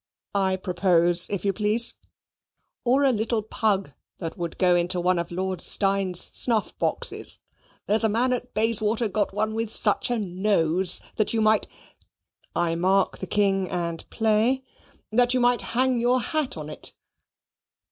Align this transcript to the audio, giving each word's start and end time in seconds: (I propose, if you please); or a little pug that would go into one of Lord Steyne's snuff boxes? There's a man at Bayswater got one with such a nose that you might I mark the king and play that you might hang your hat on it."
(I 0.33 0.55
propose, 0.55 1.29
if 1.29 1.45
you 1.45 1.53
please); 1.53 1.93
or 2.83 3.03
a 3.03 3.11
little 3.11 3.43
pug 3.43 3.91
that 4.17 4.35
would 4.35 4.57
go 4.57 4.75
into 4.75 4.99
one 4.99 5.19
of 5.19 5.29
Lord 5.29 5.61
Steyne's 5.61 6.31
snuff 6.35 6.75
boxes? 6.79 7.37
There's 7.85 8.03
a 8.03 8.09
man 8.09 8.33
at 8.33 8.55
Bayswater 8.55 9.07
got 9.07 9.31
one 9.31 9.53
with 9.53 9.71
such 9.71 10.09
a 10.09 10.17
nose 10.17 11.01
that 11.17 11.33
you 11.35 11.39
might 11.41 11.67
I 12.55 12.73
mark 12.73 13.19
the 13.19 13.27
king 13.27 13.69
and 13.69 14.09
play 14.09 14.63
that 15.11 15.35
you 15.35 15.39
might 15.39 15.61
hang 15.77 15.99
your 15.99 16.19
hat 16.19 16.57
on 16.57 16.67
it." 16.67 16.95